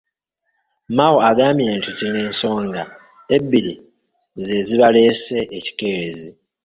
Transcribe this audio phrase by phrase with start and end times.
[0.97, 2.81] Mao agambye nti zino ensonga
[3.35, 3.73] ebbiri
[4.45, 6.29] ze zibaleese ekikeerezi.